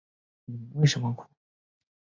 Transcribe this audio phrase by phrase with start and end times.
[0.45, 1.27] 你们为什么哭？